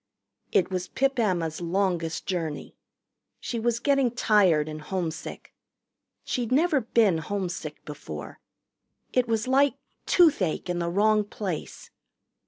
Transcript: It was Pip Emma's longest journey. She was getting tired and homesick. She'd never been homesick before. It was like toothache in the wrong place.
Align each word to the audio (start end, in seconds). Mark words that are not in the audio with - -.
It 0.51 0.71
was 0.71 0.87
Pip 0.87 1.19
Emma's 1.19 1.61
longest 1.61 2.25
journey. 2.25 2.75
She 3.39 3.59
was 3.59 3.77
getting 3.79 4.09
tired 4.09 4.67
and 4.67 4.81
homesick. 4.81 5.53
She'd 6.23 6.51
never 6.51 6.81
been 6.81 7.19
homesick 7.19 7.85
before. 7.85 8.39
It 9.13 9.27
was 9.27 9.47
like 9.47 9.75
toothache 10.07 10.71
in 10.71 10.79
the 10.79 10.89
wrong 10.89 11.23
place. 11.23 11.91